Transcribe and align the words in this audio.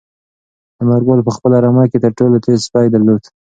انارګل 0.81 1.19
په 1.27 1.31
خپله 1.35 1.57
رمه 1.63 1.83
کې 1.91 1.97
تر 2.03 2.11
ټولو 2.17 2.35
تېز 2.45 2.59
سپی 2.67 2.87
درلود. 2.93 3.21